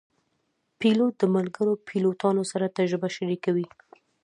[0.79, 3.67] پیلوټ د ملګرو پیلوټانو سره تجربه شریکوي.